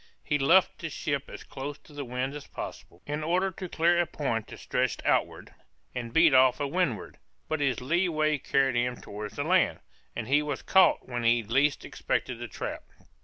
[0.23, 4.01] He luffed his ship as close to the wind as possible, in order to clear
[4.01, 5.53] a point that stretched outward,
[5.93, 9.79] and beat off to windward, but his lee way carried him towards the land,
[10.15, 12.81] and he was caught when he least expected the trap.